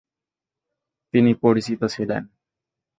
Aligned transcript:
তিনি 1.13 1.31
পরিচিত 1.43 1.81
ছিলেন। 1.85 2.21